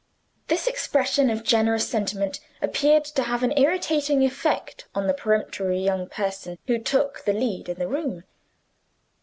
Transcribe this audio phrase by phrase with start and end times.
[0.47, 6.07] This expression of generous sentiment appeared to have an irritating effect on the peremptory young
[6.09, 8.23] person who took the lead in the room.